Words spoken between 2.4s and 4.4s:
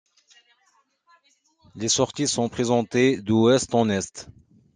présentées d'ouest en est.